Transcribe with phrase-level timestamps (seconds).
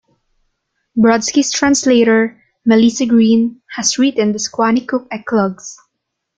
[0.97, 5.77] Brodsky's translator, Melissa Green, has written "The Squanicook Eclogues".